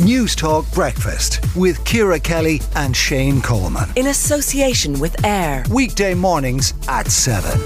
News 0.00 0.34
Talk 0.34 0.68
Breakfast 0.72 1.38
with 1.54 1.84
Ciara 1.84 2.18
Kelly 2.18 2.60
and 2.74 2.96
Shane 2.96 3.40
Coleman. 3.40 3.88
In 3.94 4.08
association 4.08 4.98
with 4.98 5.24
AIR. 5.24 5.62
Weekday 5.70 6.14
mornings 6.14 6.74
at 6.88 7.06
7 7.06 7.60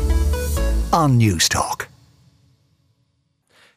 on 0.93 1.17
News 1.17 1.49
Talk. 1.49 1.89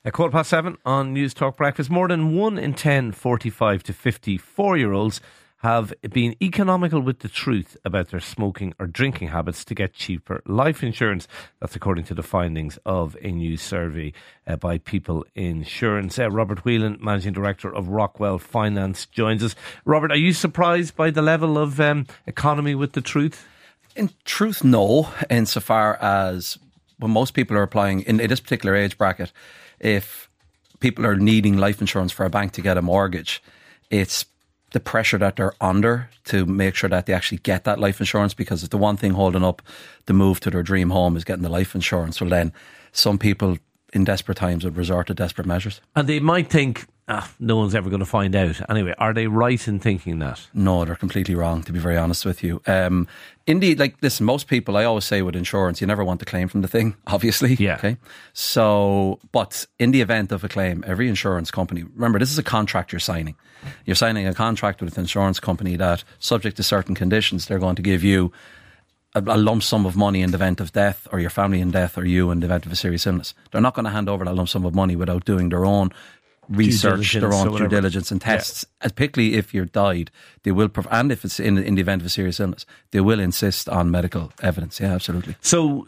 A 0.04 0.12
quarter 0.12 0.34
past 0.34 0.50
seven 0.50 0.78
on 0.86 1.14
News 1.14 1.34
Talk 1.34 1.56
Breakfast. 1.56 1.90
More 1.90 2.10
than 2.10 2.36
one 2.36 2.58
in 2.58 2.74
10 2.74 3.14
45 3.14 3.84
to 3.84 3.93
54 3.93 4.77
year 4.77 4.91
olds 4.91 5.21
have 5.62 5.93
been 6.09 6.36
economical 6.41 7.00
with 7.00 7.20
the 7.20 7.30
truth 7.30 7.78
about 7.86 8.10
their 8.10 8.20
smoking 8.20 8.73
or 8.80 8.88
drinking 8.88 9.28
habits 9.28 9.64
to 9.64 9.75
get 9.75 9.93
cheaper 9.93 10.41
life 10.48 10.84
insurance. 10.84 11.28
That's 11.60 11.75
according 11.75 12.05
to 12.05 12.16
the 12.16 12.23
findings 12.23 12.80
of 12.84 13.16
a 13.21 13.32
new 13.32 13.57
survey 13.57 14.14
uh, 14.47 14.55
by 14.55 14.79
Peopl 14.79 15.24
Insurance. 15.36 16.18
Uh, 16.18 16.32
Robert 16.32 16.66
Whelan, 16.66 16.97
Managing 17.00 17.34
Director 17.34 17.74
of 17.74 17.89
Rockwell 17.89 18.39
Finance, 18.39 19.05
joins 19.05 19.43
us. 19.43 19.55
Robert, 19.86 20.11
are 20.11 20.18
you 20.18 20.34
surprised 20.34 20.96
by 20.96 21.11
the 21.11 21.21
level 21.21 21.60
of 21.60 21.79
um, 21.79 22.07
economy 22.25 22.73
with 22.73 22.93
the 22.93 23.01
truth? 23.01 23.46
In 23.96 24.09
truth, 24.25 24.64
no, 24.64 25.09
insofar 25.29 25.96
as 26.01 26.57
when 26.98 27.12
most 27.12 27.36
people 27.36 27.56
are 27.56 27.64
applying 27.64 28.01
in 28.01 28.18
this 28.18 28.39
particular 28.39 28.75
age 28.75 28.98
bracket, 28.98 29.32
if 29.79 30.28
people 30.79 31.06
are 31.06 31.15
needing 31.15 31.57
life 31.57 31.82
insurance 31.82 32.12
for 32.12 32.25
a 32.25 32.31
bank 32.31 32.53
to 32.53 32.62
get 32.62 32.78
a 32.78 32.81
mortgage, 32.81 33.44
it's 33.92 34.25
the 34.72 34.80
pressure 34.80 35.17
that 35.17 35.36
they're 35.36 35.53
under 35.61 36.09
to 36.25 36.45
make 36.45 36.75
sure 36.75 36.89
that 36.89 37.06
they 37.06 37.14
actually 37.14 37.39
get 37.39 37.64
that 37.66 37.80
life 37.80 38.00
insurance 38.00 38.34
because 38.34 38.67
the 38.67 38.78
one 38.78 38.98
thing 38.98 39.12
holding 39.12 39.44
up 39.44 39.62
the 40.06 40.14
move 40.14 40.39
to 40.39 40.50
their 40.50 40.64
dream 40.64 40.89
home 40.89 41.17
is 41.17 41.23
getting 41.23 41.44
the 41.44 41.50
life 41.50 41.75
insurance. 41.75 42.22
Well, 42.22 42.30
then 42.30 42.53
some 42.92 43.17
people 43.17 43.58
in 43.94 44.03
desperate 44.06 44.38
times 44.38 44.64
would 44.64 44.78
resort 44.78 45.08
to 45.08 45.14
desperate 45.14 45.45
measures. 45.45 45.81
And 45.95 46.08
they 46.08 46.20
might 46.20 46.50
think, 46.50 46.88
ah, 47.11 47.30
no 47.39 47.58
one's 47.58 47.75
ever 47.75 47.89
going 47.89 48.00
to 48.00 48.06
find 48.06 48.36
out. 48.36 48.61
Anyway, 48.70 48.94
are 48.97 49.14
they 49.14 49.28
right 49.28 49.67
in 49.67 49.80
thinking 49.80 50.20
that? 50.20 50.47
No, 50.53 50.86
they're 50.86 50.95
completely 50.95 51.36
wrong, 51.36 51.62
to 51.64 51.73
be 51.73 51.80
very 51.80 51.98
honest 51.98 52.26
with 52.26 52.42
you. 52.42 52.62
Um, 52.66 53.08
indeed, 53.45 53.80
like, 53.80 53.95
listen, 54.02 54.26
most 54.26 54.48
people, 54.48 54.78
I 54.78 54.86
always 54.86 55.04
say 55.04 55.22
with 55.22 55.36
insurance, 55.36 55.82
you 55.82 55.88
never 55.88 56.06
want 56.06 56.22
to 56.22 56.26
claim 56.26 56.48
from 56.48 56.62
the 56.62 56.67
thing, 56.67 56.95
obviously. 57.08 57.56
Yeah. 57.56 57.76
Okay. 57.76 57.98
So, 58.34 59.20
but 59.32 59.66
in 59.78 59.92
the 59.92 60.02
event 60.02 60.32
of 60.32 60.44
a 60.44 60.50
claim, 60.50 60.84
every 60.88 61.09
insurance 61.09 61.52
company, 61.52 61.84
remember, 61.84 62.17
this 62.17 62.32
is 62.32 62.38
a 62.38 62.44
contract 62.44 62.94
you're 62.94 63.00
signing. 63.00 63.36
You're 63.86 63.95
signing 63.95 64.26
a 64.26 64.34
contract 64.34 64.82
with 64.82 64.98
an 64.98 65.02
insurance 65.02 65.39
company 65.39 65.76
that, 65.76 66.04
subject 66.20 66.58
to 66.58 66.64
certain 66.64 66.95
conditions, 66.95 67.45
they're 67.45 67.59
going 67.59 67.76
to 67.76 67.82
give 67.82 68.04
you 68.04 68.32
a, 69.14 69.20
a, 69.20 69.38
lump 69.38 69.62
sum 69.62 69.86
of 69.86 69.95
money 69.95 70.22
in 70.22 70.32
the 70.32 70.38
event 70.38 70.62
of 70.62 70.72
death, 70.72 71.08
or 71.12 71.20
your 71.20 71.30
family 71.30 71.59
in 71.59 71.72
death, 71.72 71.98
or 71.98 72.06
you 72.06 72.32
in 72.32 72.39
the 72.39 72.45
event 72.45 72.66
of 72.66 72.72
a 72.72 72.76
serious 72.76 73.06
illness. 73.06 73.34
They're 73.52 73.62
not 73.62 73.76
going 73.76 73.86
to 73.86 73.92
hand 73.92 74.08
over 74.08 74.23
that 74.23 74.34
lump 74.34 74.48
sum 74.50 74.66
of 74.66 74.73
money 74.73 74.95
without 74.95 75.26
doing 75.26 75.50
their 75.50 75.66
own 75.66 75.92
research, 76.52 77.14
their 77.14 77.34
own 77.34 77.56
due 77.56 77.68
diligence 77.68 78.12
and 78.12 78.22
tests. 78.22 78.66
Yeah. 78.82 78.90
Particularly 78.90 79.36
if 79.36 79.54
you're 79.54 79.66
died, 79.66 80.12
they 80.44 80.52
will, 80.52 80.70
prov- 80.70 80.88
and 80.92 81.12
if 81.12 81.26
it's 81.26 81.40
in, 81.40 81.58
in 81.58 81.76
the 81.76 81.82
event 81.82 82.02
of 82.02 82.06
a 82.06 82.10
serious 82.10 82.40
illness, 82.40 82.66
they 82.92 83.00
will 83.00 83.20
insist 83.20 83.70
on 83.70 83.92
medical 83.92 84.32
evidence. 84.42 84.80
Yeah, 84.80 84.94
absolutely. 84.94 85.36
So 85.42 85.88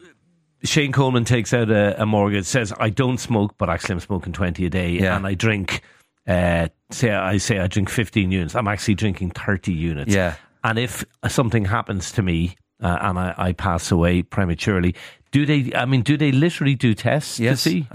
Shane 0.63 0.91
Coleman 0.91 1.25
takes 1.25 1.53
out 1.53 1.69
a, 1.69 2.01
a, 2.01 2.05
mortgage, 2.05 2.45
says, 2.45 2.73
I 2.79 2.89
don't 2.89 3.17
smoke, 3.17 3.55
but 3.57 3.69
actually 3.69 3.93
I'm 3.93 3.99
smoking 3.99 4.33
20 4.33 4.65
a 4.65 4.69
day, 4.69 4.91
yeah. 4.91 5.15
and 5.15 5.27
I 5.27 5.33
drink, 5.33 5.81
uh, 6.27 6.69
say, 6.89 7.11
I 7.11 7.37
say 7.37 7.59
I 7.59 7.67
drink 7.67 7.89
15 7.89 8.31
units. 8.31 8.55
I'm 8.55 8.67
actually 8.67 8.95
drinking 8.95 9.31
30 9.31 9.73
units. 9.73 10.13
Yeah. 10.13 10.35
And 10.63 10.79
if 10.79 11.03
something 11.27 11.65
happens 11.65 12.13
to 12.13 12.21
me 12.21 12.55
uh, 12.81 12.97
and 13.01 13.19
I, 13.19 13.33
I, 13.37 13.51
pass 13.51 13.91
away 13.91 14.21
prematurely, 14.21 14.95
do 15.31 15.45
they, 15.45 15.73
I 15.75 15.85
mean, 15.85 16.01
do 16.01 16.15
they 16.15 16.31
literally 16.31 16.75
do 16.75 16.93
tests 16.93 17.39
yes. 17.39 17.63
to 17.63 17.69
see? 17.69 17.87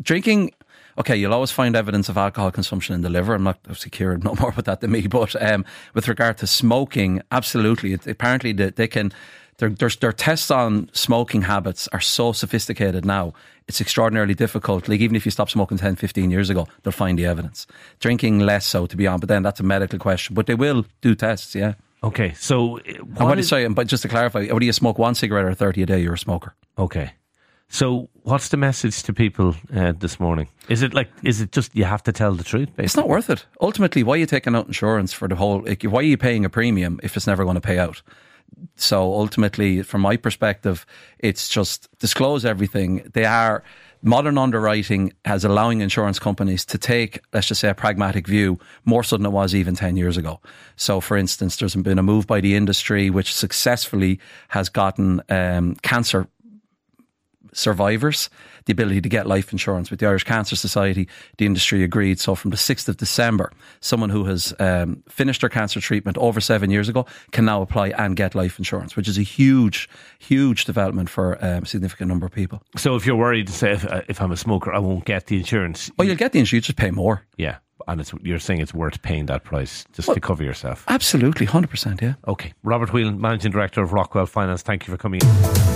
Drinking 0.00 0.52
okay, 0.98 1.16
you'll 1.16 1.34
always 1.34 1.50
find 1.50 1.76
evidence 1.76 2.08
of 2.08 2.16
alcohol 2.16 2.50
consumption 2.50 2.94
in 2.94 3.02
the 3.02 3.10
liver. 3.10 3.34
I'm 3.34 3.44
not 3.44 3.58
secure 3.74 4.16
no 4.22 4.34
more 4.34 4.50
about 4.50 4.64
that 4.64 4.80
than 4.80 4.90
me, 4.90 5.06
but 5.06 5.40
um, 5.42 5.64
with 5.94 6.08
regard 6.08 6.38
to 6.38 6.46
smoking, 6.46 7.22
absolutely. 7.30 7.92
It, 7.92 8.06
apparently, 8.06 8.52
they, 8.52 8.70
they 8.70 8.88
can. 8.88 9.12
Their, 9.58 9.70
their, 9.70 9.88
their, 9.88 10.12
tests 10.12 10.50
on 10.50 10.90
smoking 10.92 11.40
habits 11.40 11.88
are 11.88 12.00
so 12.00 12.32
sophisticated 12.32 13.06
now, 13.06 13.32
it's 13.66 13.80
extraordinarily 13.80 14.34
difficult. 14.34 14.86
Like, 14.86 15.00
even 15.00 15.16
if 15.16 15.24
you 15.24 15.30
stopped 15.30 15.50
smoking 15.50 15.78
10, 15.78 15.96
15 15.96 16.30
years 16.30 16.50
ago, 16.50 16.68
they'll 16.82 16.92
find 16.92 17.18
the 17.18 17.24
evidence. 17.24 17.66
Drinking 17.98 18.40
less 18.40 18.66
so, 18.66 18.84
to 18.84 18.96
be 18.98 19.06
on, 19.06 19.18
but 19.18 19.30
then 19.30 19.42
that's 19.42 19.58
a 19.58 19.62
medical 19.62 19.98
question. 19.98 20.34
But 20.34 20.44
they 20.44 20.54
will 20.54 20.84
do 21.00 21.14
tests, 21.14 21.54
yeah. 21.54 21.72
Okay, 22.04 22.34
so. 22.34 22.72
What 22.72 22.82
and 22.84 23.16
what 23.16 23.38
is, 23.38 23.48
sorry, 23.48 23.66
but 23.70 23.86
just 23.86 24.02
to 24.02 24.10
clarify, 24.10 24.46
what 24.48 24.58
do 24.58 24.66
you 24.66 24.74
smoke 24.74 24.98
one 24.98 25.14
cigarette 25.14 25.46
or 25.46 25.54
30 25.54 25.84
a 25.84 25.86
day? 25.86 26.00
You're 26.00 26.12
a 26.12 26.18
smoker. 26.18 26.54
Okay. 26.76 27.14
So, 27.70 28.10
what's 28.26 28.48
the 28.48 28.56
message 28.56 29.04
to 29.04 29.12
people 29.12 29.54
uh, 29.74 29.92
this 29.92 30.18
morning? 30.18 30.48
Is 30.68 30.82
it 30.82 30.92
like, 30.92 31.08
is 31.22 31.40
it 31.40 31.52
just 31.52 31.74
you 31.76 31.84
have 31.84 32.02
to 32.02 32.12
tell 32.12 32.34
the 32.34 32.42
truth? 32.42 32.66
Basically? 32.68 32.84
It's 32.84 32.96
not 32.96 33.08
worth 33.08 33.30
it. 33.30 33.46
Ultimately, 33.60 34.02
why 34.02 34.14
are 34.14 34.16
you 34.16 34.26
taking 34.26 34.56
out 34.56 34.66
insurance 34.66 35.12
for 35.12 35.28
the 35.28 35.36
whole? 35.36 35.62
Like, 35.62 35.84
why 35.84 36.00
are 36.00 36.02
you 36.02 36.16
paying 36.16 36.44
a 36.44 36.50
premium 36.50 36.98
if 37.02 37.16
it's 37.16 37.26
never 37.26 37.44
going 37.44 37.54
to 37.54 37.60
pay 37.60 37.78
out? 37.78 38.02
So, 38.76 39.12
ultimately, 39.14 39.82
from 39.82 40.00
my 40.00 40.16
perspective, 40.16 40.86
it's 41.18 41.48
just 41.48 41.88
disclose 41.98 42.44
everything. 42.44 43.08
They 43.12 43.24
are 43.24 43.62
modern 44.02 44.38
underwriting 44.38 45.12
has 45.24 45.44
allowing 45.44 45.80
insurance 45.80 46.18
companies 46.18 46.64
to 46.64 46.78
take, 46.78 47.20
let's 47.32 47.48
just 47.48 47.60
say, 47.60 47.68
a 47.68 47.74
pragmatic 47.74 48.26
view 48.26 48.58
more 48.84 49.02
so 49.02 49.16
than 49.16 49.26
it 49.26 49.30
was 49.30 49.54
even 49.54 49.74
10 49.74 49.96
years 49.96 50.16
ago. 50.16 50.40
So, 50.76 51.00
for 51.00 51.16
instance, 51.16 51.56
there's 51.56 51.74
been 51.74 51.98
a 51.98 52.02
move 52.02 52.26
by 52.26 52.40
the 52.40 52.54
industry 52.54 53.10
which 53.10 53.34
successfully 53.34 54.20
has 54.48 54.68
gotten 54.68 55.22
um, 55.28 55.74
cancer 55.76 56.28
survivors 57.56 58.30
the 58.66 58.72
ability 58.72 59.00
to 59.00 59.08
get 59.08 59.26
life 59.26 59.52
insurance. 59.52 59.90
With 59.90 60.00
the 60.00 60.06
Irish 60.06 60.24
Cancer 60.24 60.56
Society, 60.56 61.08
the 61.38 61.46
industry 61.46 61.82
agreed. 61.82 62.20
So 62.20 62.34
from 62.34 62.50
the 62.50 62.56
6th 62.56 62.88
of 62.88 62.96
December, 62.96 63.50
someone 63.80 64.10
who 64.10 64.24
has 64.24 64.52
um, 64.58 65.02
finished 65.08 65.40
their 65.40 65.50
cancer 65.50 65.80
treatment 65.80 66.18
over 66.18 66.40
seven 66.40 66.70
years 66.70 66.88
ago 66.88 67.06
can 67.32 67.44
now 67.44 67.62
apply 67.62 67.88
and 67.90 68.16
get 68.16 68.34
life 68.34 68.58
insurance, 68.58 68.96
which 68.96 69.08
is 69.08 69.18
a 69.18 69.22
huge, 69.22 69.88
huge 70.18 70.64
development 70.64 71.08
for 71.08 71.42
um, 71.44 71.62
a 71.62 71.66
significant 71.66 72.08
number 72.08 72.26
of 72.26 72.32
people. 72.32 72.62
So 72.76 72.96
if 72.96 73.06
you're 73.06 73.16
worried, 73.16 73.46
to 73.46 73.52
say, 73.52 73.72
if, 73.72 73.84
uh, 73.86 74.02
if 74.08 74.20
I'm 74.20 74.32
a 74.32 74.36
smoker, 74.36 74.72
I 74.72 74.78
won't 74.78 75.04
get 75.04 75.26
the 75.26 75.38
insurance. 75.38 75.90
Oh, 75.98 76.02
you'll 76.02 76.16
get 76.16 76.32
the 76.32 76.40
insurance, 76.40 76.52
you 76.52 76.60
just 76.60 76.78
pay 76.78 76.90
more. 76.90 77.22
Yeah 77.36 77.58
and 77.88 78.00
it's 78.00 78.12
you're 78.22 78.38
saying 78.40 78.60
it's 78.60 78.74
worth 78.74 79.00
paying 79.02 79.26
that 79.26 79.44
price 79.44 79.84
just 79.92 80.08
well, 80.08 80.16
to 80.16 80.20
cover 80.20 80.42
yourself. 80.42 80.84
Absolutely, 80.88 81.46
hundred 81.46 81.68
percent. 81.68 82.02
Yeah. 82.02 82.14
Okay, 82.26 82.52
Robert 82.64 82.92
Whelan, 82.92 83.20
managing 83.20 83.52
director 83.52 83.80
of 83.80 83.92
Rockwell 83.92 84.26
Finance. 84.26 84.62
Thank 84.62 84.88
you 84.88 84.90
for 84.92 84.98
coming 84.98 85.20
in. 85.20 85.75